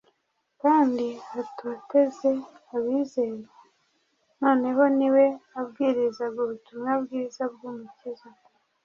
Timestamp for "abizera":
2.75-3.41